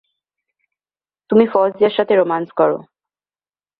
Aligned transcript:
তুমি 1.29 1.45
ফৌজিয়ার 1.53 1.93
সাথে 1.97 2.13
রোমান্স 2.15 2.49
করো। 2.51 2.77